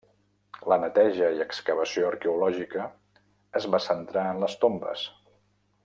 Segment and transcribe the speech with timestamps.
[0.71, 2.89] La neteja i excavació arqueològica
[3.61, 5.07] es va centrar en les tombes.